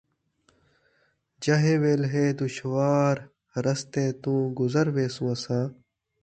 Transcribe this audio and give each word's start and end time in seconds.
جئیں 1.41 1.77
ویلھے 1.81 2.25
دُشوار 2.39 3.15
رستیں 3.65 4.11
توں 4.21 4.41
گُزر 4.57 4.87
ویسوں 4.95 5.27
اَساں 5.33 5.65